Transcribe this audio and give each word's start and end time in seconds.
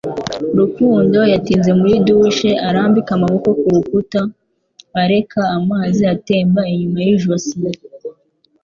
Rukundo 0.59 1.19
yatinze 1.31 1.71
muri 1.79 1.93
douche; 2.07 2.51
arambika 2.67 3.11
amaboko 3.17 3.47
ku 3.61 3.67
rukuta, 3.75 4.21
areka 5.01 5.39
amazi 5.57 6.01
atemba 6.13 6.61
inyuma 6.71 6.99
y'ijosi 7.05 7.55